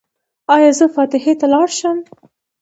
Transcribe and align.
ایا 0.55 0.71
زه 0.79 0.85
فاتحې 0.95 1.33
ته 1.39 1.45
لاړ 1.53 1.67
شم؟ 1.79 1.97